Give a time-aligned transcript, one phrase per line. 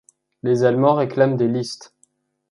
[0.41, 1.93] Les Allemands réclament des listes.